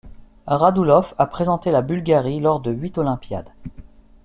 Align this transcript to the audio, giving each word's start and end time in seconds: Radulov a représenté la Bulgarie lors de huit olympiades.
Radulov 0.47 1.13
a 1.19 1.25
représenté 1.25 1.69
la 1.69 1.83
Bulgarie 1.83 2.39
lors 2.39 2.59
de 2.59 2.71
huit 2.71 2.97
olympiades. 2.97 3.51